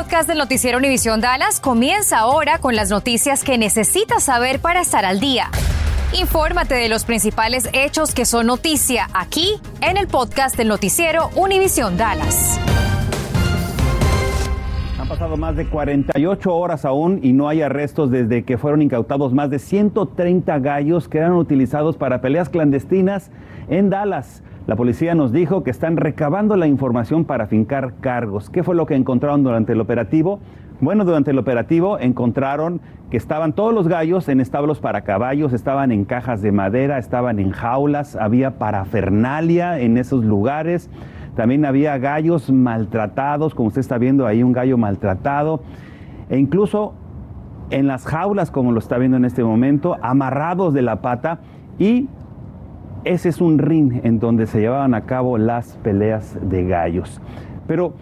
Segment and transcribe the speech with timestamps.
[0.00, 5.04] podcast del noticiero Univisión Dallas comienza ahora con las noticias que necesitas saber para estar
[5.04, 5.50] al día.
[6.18, 11.98] Infórmate de los principales hechos que son noticia aquí en el podcast del noticiero Univisión
[11.98, 12.58] Dallas.
[14.98, 19.34] Han pasado más de 48 horas aún y no hay arrestos desde que fueron incautados
[19.34, 23.30] más de 130 gallos que eran utilizados para peleas clandestinas
[23.68, 24.42] en Dallas.
[24.66, 28.50] La policía nos dijo que están recabando la información para fincar cargos.
[28.50, 30.38] ¿Qué fue lo que encontraron durante el operativo?
[30.80, 35.92] Bueno, durante el operativo encontraron que estaban todos los gallos en establos para caballos, estaban
[35.92, 40.88] en cajas de madera, estaban en jaulas, había parafernalia en esos lugares.
[41.36, 45.62] También había gallos maltratados, como usted está viendo ahí, un gallo maltratado.
[46.28, 46.94] E incluso
[47.70, 51.40] en las jaulas, como lo está viendo en este momento, amarrados de la pata
[51.78, 52.08] y
[53.04, 57.20] ese es un ring en donde se llevaban a cabo las peleas de gallos.
[57.66, 57.94] Pero,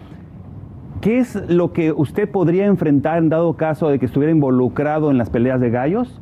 [1.01, 5.17] ¿qué es lo que usted podría enfrentar en dado caso de que estuviera involucrado en
[5.17, 6.21] las peleas de gallos?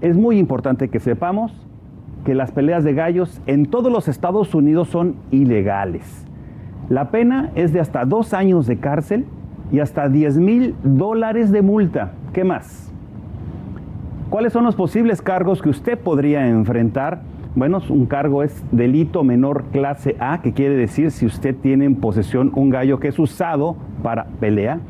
[0.00, 1.52] Es muy importante que sepamos
[2.24, 6.26] que las peleas de gallos en todos los Estados Unidos son ilegales.
[6.88, 9.26] La pena es de hasta dos años de cárcel
[9.70, 12.12] y hasta 10 mil dólares de multa.
[12.32, 12.92] ¿Qué más?
[14.30, 17.22] ¿Cuáles son los posibles cargos que usted podría enfrentar?
[17.54, 21.94] Bueno, un cargo es delito menor clase A, que quiere decir si usted tiene en
[21.94, 24.80] posesión un gallo que es usado para pelea,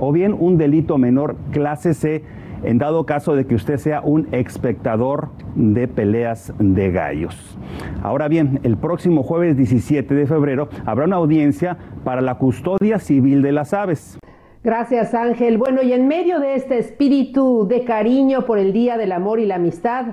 [0.00, 2.24] o bien un delito menor clase C,
[2.64, 7.56] en dado caso de que usted sea un espectador de peleas de gallos.
[8.02, 13.42] Ahora bien, el próximo jueves 17 de febrero habrá una audiencia para la custodia civil
[13.42, 14.18] de las aves.
[14.68, 15.56] Gracias Ángel.
[15.56, 19.46] Bueno, y en medio de este espíritu de cariño por el Día del Amor y
[19.46, 20.08] la Amistad,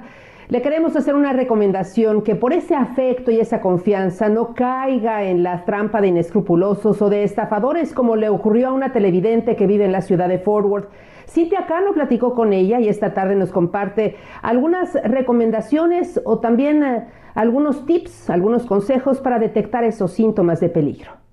[0.48, 5.44] le queremos hacer una recomendación que por ese afecto y esa confianza no caiga en
[5.44, 9.84] la trampa de inescrupulosos o de estafadores como le ocurrió a una televidente que vive
[9.84, 10.90] en la ciudad de Fort Worth.
[11.28, 17.08] Cintia Cano platicó con ella y esta tarde nos comparte algunas recomendaciones o también eh,
[17.34, 21.25] algunos tips, algunos consejos para detectar esos síntomas de peligro.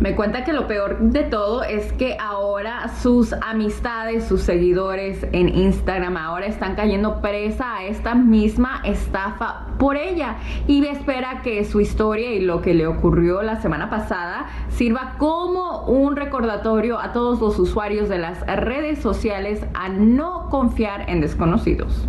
[0.00, 5.50] Me cuenta que lo peor de todo es que ahora sus amistades, sus seguidores en
[5.50, 10.36] Instagram ahora están cayendo presa a esta misma estafa por ella.
[10.66, 15.84] Y espera que su historia y lo que le ocurrió la semana pasada sirva como
[15.84, 22.08] un recordatorio a todos los usuarios de las redes sociales a no confiar en desconocidos.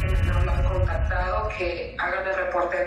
[0.00, 1.87] Que hagan el reporte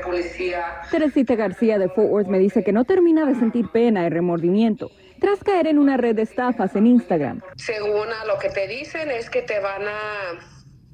[0.02, 0.82] de policía.
[0.90, 4.92] Teresita García de Fort Worth me dice que no termina de sentir pena y remordimiento
[5.20, 7.42] tras caer en una red de estafas en Instagram.
[7.56, 10.40] Según a lo que te dicen es que te van a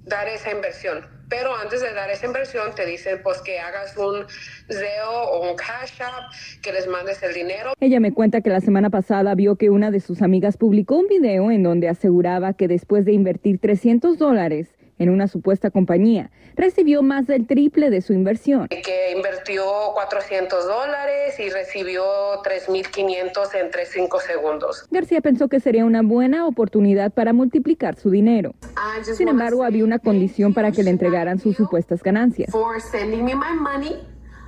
[0.04, 1.06] dar esa inversión.
[1.30, 4.26] Pero antes de dar esa inversión te dicen pues que hagas un
[4.70, 6.32] Zeo o un Cash App,
[6.62, 7.74] que les mandes el dinero.
[7.80, 11.08] Ella me cuenta que la semana pasada vio que una de sus amigas publicó un
[11.08, 14.70] video en donde aseguraba que después de invertir 300 dólares
[15.00, 18.68] en una supuesta compañía, recibió más del triple de su inversión.
[18.68, 19.64] Que invirtió
[19.94, 22.04] 400 dólares y recibió
[22.44, 24.86] 3.500 entre 5 segundos.
[24.92, 28.54] García pensó que sería una buena oportunidad para multiplicar su dinero.
[29.16, 32.52] Sin embargo, había una condición para que le entregaran sus supuestas ganancias.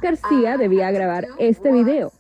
[0.02, 2.12] García debía grabar este video,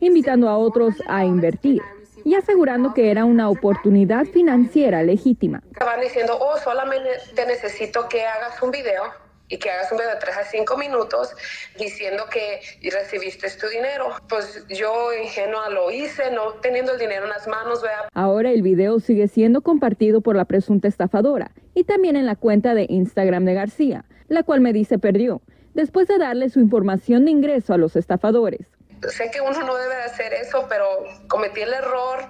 [0.00, 1.82] invitando a otros a invertir
[2.24, 5.62] y asegurando que era una oportunidad financiera legítima.
[5.72, 9.02] Estaban diciendo, oh, solamente necesito que hagas un video
[9.48, 11.34] y que hagas un video de 3 a 5 minutos
[11.78, 14.06] diciendo que recibiste tu dinero.
[14.28, 17.82] Pues yo ingenua lo hice, no teniendo el dinero en las manos.
[17.82, 18.08] Vea.
[18.14, 22.74] Ahora el video sigue siendo compartido por la presunta estafadora y también en la cuenta
[22.74, 25.42] de Instagram de García, la cual me dice perdió,
[25.74, 28.73] después de darle su información de ingreso a los estafadores
[29.08, 30.84] sé que uno no debe de hacer eso, pero
[31.28, 32.20] cometí el error,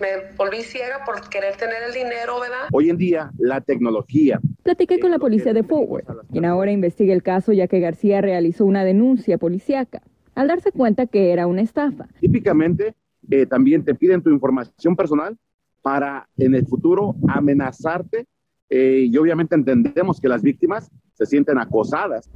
[0.00, 2.68] me volví ciega por querer tener el dinero, ¿verdad?
[2.72, 4.40] Hoy en día, la tecnología.
[4.62, 8.64] Platiqué con la policía de Forward, quien ahora investiga el caso ya que García realizó
[8.64, 10.02] una denuncia policíaca
[10.34, 12.06] al darse cuenta que era una estafa.
[12.20, 12.94] Típicamente,
[13.30, 15.36] eh, también te piden tu información personal
[15.82, 18.26] para en el futuro amenazarte
[18.68, 22.28] eh, y obviamente entendemos que las víctimas se sienten acosadas.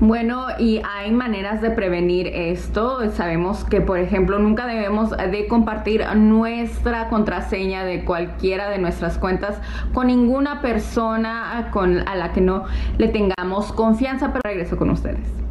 [0.00, 3.10] Bueno, y hay maneras de prevenir esto.
[3.12, 9.58] Sabemos que, por ejemplo, nunca debemos de compartir nuestra contraseña de cualquiera de nuestras cuentas
[9.94, 12.64] con ninguna persona con, a la que no
[12.98, 14.32] le tengamos confianza.
[14.32, 15.45] Pero regreso con ustedes.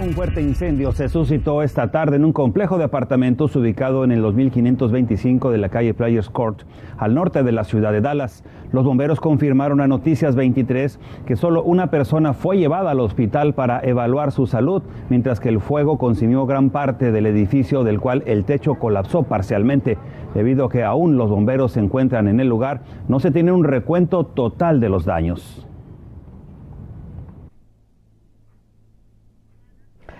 [0.00, 4.22] Un fuerte incendio se suscitó esta tarde en un complejo de apartamentos ubicado en el
[4.22, 6.62] 2525 de la calle Players Court,
[6.98, 8.42] al norte de la ciudad de Dallas.
[8.72, 13.80] Los bomberos confirmaron a Noticias 23 que solo una persona fue llevada al hospital para
[13.84, 18.44] evaluar su salud, mientras que el fuego consumió gran parte del edificio del cual el
[18.44, 19.96] techo colapsó parcialmente.
[20.34, 23.62] Debido a que aún los bomberos se encuentran en el lugar, no se tiene un
[23.62, 25.68] recuento total de los daños.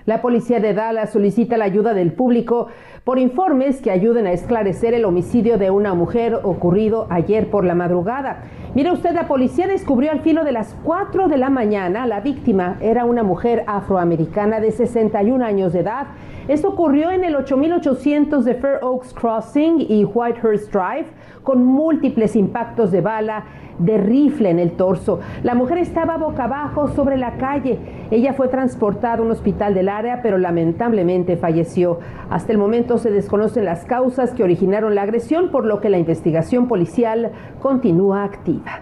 [0.07, 2.69] La policía de Dallas solicita la ayuda del público
[3.05, 7.75] por informes que ayuden a esclarecer el homicidio de una mujer ocurrido ayer por la
[7.75, 8.45] madrugada.
[8.75, 12.79] Mire usted, la policía descubrió al filo de las 4 de la mañana la víctima
[12.81, 16.07] era una mujer afroamericana de 61 años de edad.
[16.49, 21.07] Esto ocurrió en el 8800 de Fair Oaks Crossing y Whitehurst Drive
[21.43, 23.45] con múltiples impactos de bala
[23.79, 25.21] de rifle en el torso.
[25.43, 27.79] La mujer estaba boca abajo sobre la calle.
[28.11, 31.99] Ella fue transportada a un hospital del área, pero lamentablemente falleció.
[32.31, 35.99] Hasta el momento se desconocen las causas que originaron la agresión, por lo que la
[35.99, 38.81] investigación policial continúa activa.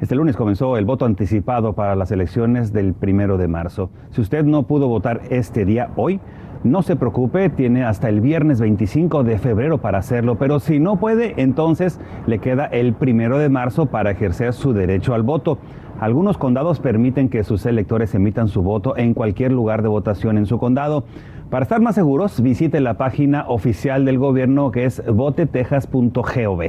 [0.00, 3.90] Este lunes comenzó el voto anticipado para las elecciones del primero de marzo.
[4.10, 6.20] Si usted no pudo votar este día hoy,
[6.64, 10.96] no se preocupe, tiene hasta el viernes 25 de febrero para hacerlo, pero si no
[10.96, 15.58] puede, entonces le queda el primero de marzo para ejercer su derecho al voto.
[16.00, 20.46] Algunos condados permiten que sus electores emitan su voto en cualquier lugar de votación en
[20.46, 21.04] su condado.
[21.50, 26.62] Para estar más seguros, visite la página oficial del gobierno que es votetexas.gov.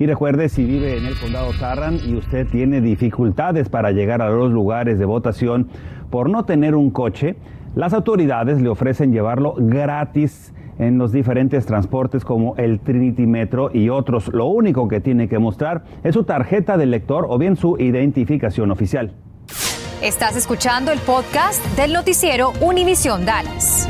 [0.00, 4.30] Y recuerde, si vive en el condado Tarrant y usted tiene dificultades para llegar a
[4.30, 5.68] los lugares de votación
[6.10, 7.36] por no tener un coche,
[7.76, 13.88] las autoridades le ofrecen llevarlo gratis en los diferentes transportes como el Trinity Metro y
[13.88, 14.34] otros.
[14.34, 18.72] Lo único que tiene que mostrar es su tarjeta de lector o bien su identificación
[18.72, 19.12] oficial.
[20.02, 23.88] Estás escuchando el podcast del noticiero Univisión Dallas.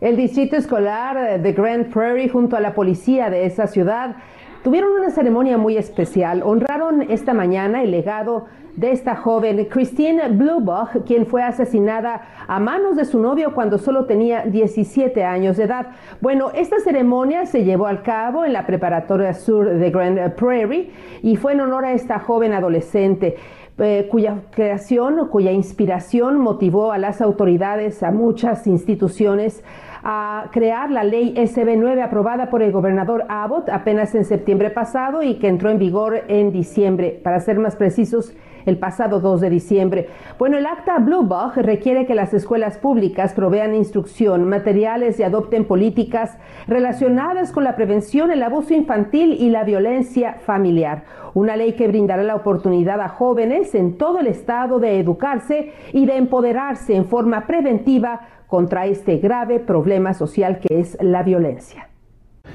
[0.00, 4.16] El distrito escolar de Grand Prairie junto a la policía de esa ciudad
[4.62, 6.42] tuvieron una ceremonia muy especial.
[6.42, 8.46] Honraron esta mañana el legado
[8.76, 14.04] de esta joven, Christine Bluebach, quien fue asesinada a manos de su novio cuando solo
[14.04, 15.88] tenía 17 años de edad.
[16.20, 20.90] Bueno, esta ceremonia se llevó a cabo en la preparatoria sur de Grand Prairie
[21.22, 23.36] y fue en honor a esta joven adolescente.
[23.78, 29.62] Eh, cuya creación, cuya inspiración motivó a las autoridades, a muchas instituciones,
[30.08, 35.34] a crear la ley SB9 aprobada por el gobernador Abbott apenas en septiembre pasado y
[35.34, 37.20] que entró en vigor en diciembre.
[37.24, 38.32] Para ser más precisos,
[38.66, 40.08] el pasado 2 de diciembre.
[40.38, 46.38] Bueno, el acta Bluebug requiere que las escuelas públicas provean instrucción, materiales y adopten políticas
[46.68, 51.02] relacionadas con la prevención, el abuso infantil y la violencia familiar.
[51.34, 56.06] Una ley que brindará la oportunidad a jóvenes en todo el estado de educarse y
[56.06, 61.88] de empoderarse en forma preventiva contra este grave problema social que es la violencia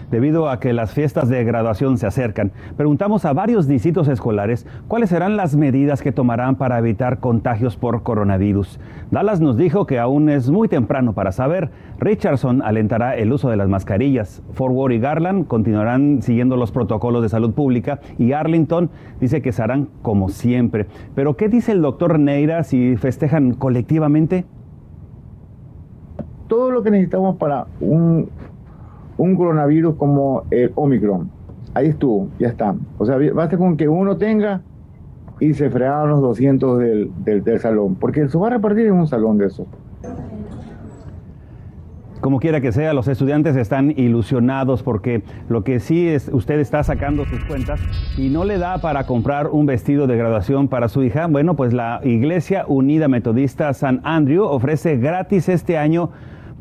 [0.10, 2.52] debido a que las fiestas de graduación se acercan.
[2.78, 8.04] Preguntamos a varios distritos escolares cuáles serán las medidas que tomarán para evitar contagios por
[8.04, 8.80] coronavirus.
[9.10, 11.70] Dallas nos dijo que aún es muy temprano para saber.
[12.00, 14.44] Richardson alentará el uso de las mascarillas.
[14.54, 18.90] Fort Worth y Garland continuarán siguiendo los protocolos de salud pública y Arlington
[19.20, 20.88] dice que se harán como siempre.
[21.16, 24.46] Pero ¿qué dice el doctor Neira si festejan colectivamente?
[26.52, 28.28] Todo lo que necesitamos para un
[29.22, 31.30] un coronavirus como el Omicron.
[31.76, 32.76] Ahí estuvo, ya está.
[32.98, 34.62] O sea, basta con que uno tenga
[35.40, 39.08] y se fregaron los 200 del, del, salón, porque se va a repartir en un
[39.08, 39.68] salón de esos.
[42.20, 46.84] Como quiera que sea, los estudiantes están ilusionados porque lo que sí es, usted está
[46.84, 47.80] sacando sus cuentas
[48.18, 51.28] y no le da para comprar un vestido de graduación para su hija.
[51.28, 56.12] Bueno, pues la Iglesia Unida Metodista San Andrew ofrece gratis este año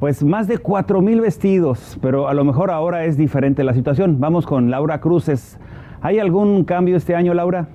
[0.00, 4.18] pues más de cuatro mil vestidos, pero a lo mejor ahora es diferente la situación.
[4.18, 5.60] Vamos con Laura Cruces.
[6.00, 7.68] ¿Hay algún cambio este año, Laura?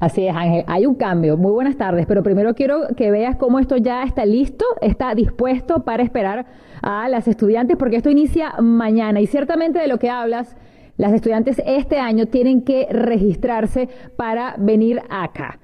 [0.00, 1.38] Así es, Ángel, hay un cambio.
[1.38, 5.84] Muy buenas tardes, pero primero quiero que veas cómo esto ya está listo, está dispuesto
[5.84, 6.44] para esperar
[6.82, 10.58] a las estudiantes, porque esto inicia mañana y ciertamente de lo que hablas,
[10.98, 15.58] las estudiantes este año tienen que registrarse para venir acá.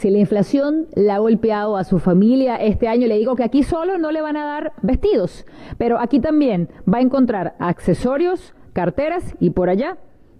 [0.00, 3.62] Si la inflación la ha golpeado a su familia este año, le digo que aquí
[3.62, 5.44] solo no le van a dar vestidos,
[5.76, 9.98] pero aquí también va a encontrar accesorios, carteras y por allá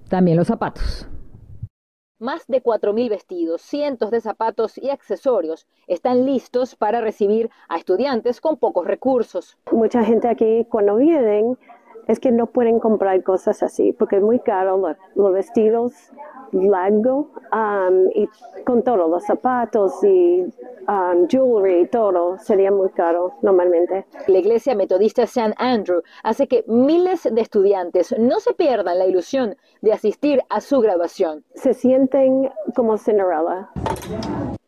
[0.09, 1.07] también los zapatos.
[2.19, 8.41] Más de 4.000 vestidos, cientos de zapatos y accesorios están listos para recibir a estudiantes
[8.41, 9.59] con pocos recursos.
[9.73, 11.59] Mucha gente aquí cuando vienen
[12.09, 15.93] es que no pueden comprar cosas así porque es muy caro los, vestidos
[16.53, 18.29] largo um, y
[18.65, 20.45] con todos los zapatos y
[20.89, 24.07] um, jewelry, todo sería muy caro normalmente.
[24.27, 25.55] La iglesia metodista St.
[25.59, 30.81] Andrew hace que miles de estudiantes no se pierdan la ilusión de asistir a su
[30.81, 31.45] graduación.
[31.55, 33.69] Se sienten como Cinderella.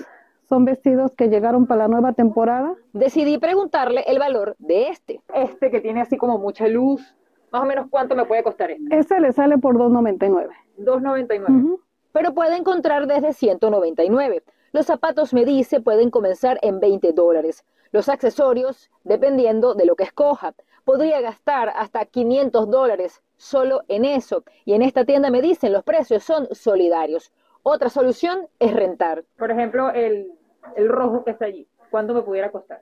[0.52, 2.76] Son vestidos que llegaron para la nueva temporada.
[2.92, 5.22] Decidí preguntarle el valor de este.
[5.34, 7.16] Este que tiene así como mucha luz.
[7.54, 8.98] Más o menos cuánto me puede costar este.
[8.98, 10.50] Este le sale por 2.99.
[10.80, 11.80] 2.99
[12.12, 14.44] pero puede encontrar desde 199.
[14.74, 17.64] Los zapatos, me dice, pueden comenzar en 20 dólares.
[17.94, 20.54] Los accesorios, dependiendo de lo que escoja,
[20.84, 24.44] podría gastar hasta 500 dólares solo en eso.
[24.66, 27.32] Y en esta tienda me dicen, los precios son solidarios.
[27.64, 29.24] Otra solución es rentar.
[29.38, 30.34] Por ejemplo, el,
[30.76, 31.68] el rojo que está allí.
[31.90, 32.82] ¿Cuánto me pudiera costar?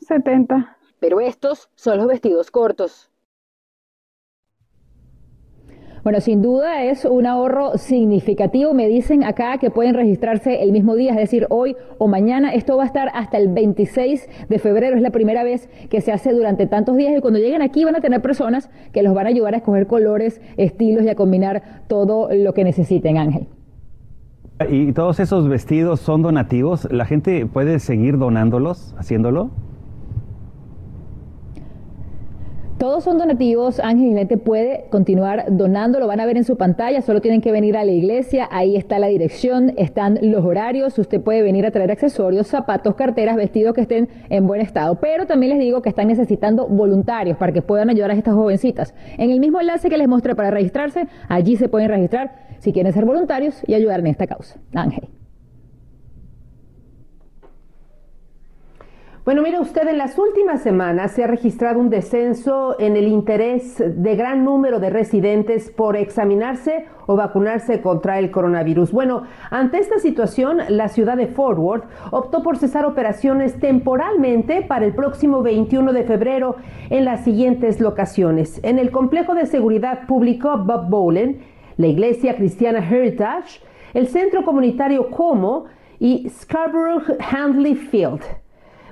[0.00, 0.76] 70.
[0.98, 3.10] Pero estos son los vestidos cortos.
[6.06, 8.72] Bueno, sin duda es un ahorro significativo.
[8.74, 12.54] Me dicen acá que pueden registrarse el mismo día, es decir, hoy o mañana.
[12.54, 14.94] Esto va a estar hasta el 26 de febrero.
[14.94, 17.96] Es la primera vez que se hace durante tantos días y cuando lleguen aquí van
[17.96, 21.82] a tener personas que los van a ayudar a escoger colores, estilos y a combinar
[21.88, 23.48] todo lo que necesiten, Ángel.
[24.70, 26.88] ¿Y todos esos vestidos son donativos?
[26.90, 29.50] ¿La gente puede seguir donándolos, haciéndolo?
[32.78, 37.00] Todos son donativos, Ángel Ginete puede continuar donando, lo van a ver en su pantalla,
[37.00, 41.22] solo tienen que venir a la iglesia, ahí está la dirección, están los horarios, usted
[41.22, 45.52] puede venir a traer accesorios, zapatos, carteras, vestidos que estén en buen estado, pero también
[45.52, 48.94] les digo que están necesitando voluntarios para que puedan ayudar a estas jovencitas.
[49.16, 52.92] En el mismo enlace que les mostré para registrarse, allí se pueden registrar si quieren
[52.92, 54.58] ser voluntarios y ayudar en esta causa.
[54.74, 55.15] Ángel.
[59.26, 63.74] Bueno, mire usted, en las últimas semanas se ha registrado un descenso en el interés
[63.84, 68.92] de gran número de residentes por examinarse o vacunarse contra el coronavirus.
[68.92, 74.84] Bueno, ante esta situación, la ciudad de Fort Worth optó por cesar operaciones temporalmente para
[74.84, 76.54] el próximo 21 de febrero
[76.90, 78.60] en las siguientes locaciones.
[78.62, 81.40] En el complejo de seguridad público Bob Bowlen,
[81.78, 83.60] la iglesia cristiana Heritage,
[83.92, 85.64] el centro comunitario Como
[85.98, 88.45] y Scarborough Handley Field.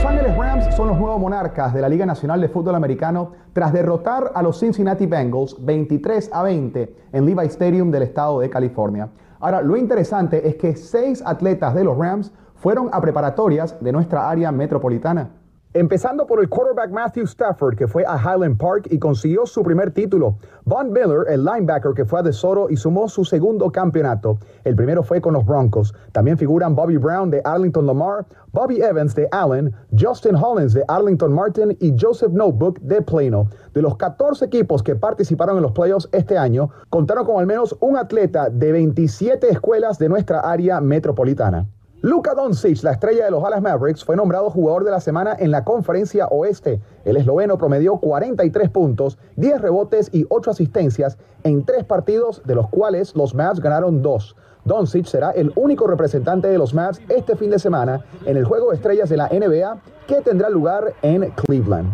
[0.00, 3.70] Los Ángeles Rams son los nuevos monarcas de la Liga Nacional de Fútbol Americano tras
[3.70, 9.10] derrotar a los Cincinnati Bengals 23 a 20 en Levi Stadium del estado de California.
[9.40, 14.30] Ahora, lo interesante es que seis atletas de los Rams fueron a preparatorias de nuestra
[14.30, 15.32] área metropolitana.
[15.72, 19.92] Empezando por el quarterback Matthew Stafford, que fue a Highland Park y consiguió su primer
[19.92, 20.36] título.
[20.64, 24.36] Von Miller, el linebacker que fue a Soro y sumó su segundo campeonato.
[24.64, 25.94] El primero fue con los Broncos.
[26.10, 31.32] También figuran Bobby Brown de Arlington Lamar, Bobby Evans de Allen, Justin Hollins de Arlington
[31.32, 33.46] Martin y Joseph Notebook de Plano.
[33.72, 37.76] De los 14 equipos que participaron en los playoffs este año, contaron con al menos
[37.78, 41.68] un atleta de 27 escuelas de nuestra área metropolitana.
[42.02, 45.50] Luka Doncic, la estrella de los Dallas Mavericks, fue nombrado jugador de la semana en
[45.50, 46.80] la Conferencia Oeste.
[47.04, 52.68] El esloveno promedió 43 puntos, 10 rebotes y 8 asistencias en tres partidos, de los
[52.68, 54.34] cuales los Mavs ganaron dos.
[54.64, 58.70] Doncic será el único representante de los Mavs este fin de semana en el Juego
[58.70, 61.92] de Estrellas de la NBA que tendrá lugar en Cleveland.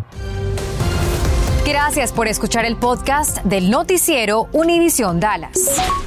[1.65, 6.06] Gracias por escuchar el podcast del noticiero Univisión Dallas.